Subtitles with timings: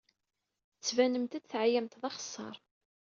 [0.73, 2.55] Tettbanemt-d teɛyamt d axeṣṣar.